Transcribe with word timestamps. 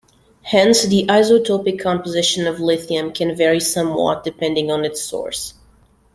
Hence 0.41 0.87
the 0.87 1.05
isotopic 1.07 1.79
composition 1.79 2.47
of 2.47 2.59
lithium 2.59 3.13
can 3.13 3.35
vary 3.35 3.59
somewhat 3.59 4.23
depending 4.23 4.71
on 4.71 4.83
its 4.83 4.99
source. 5.03 5.53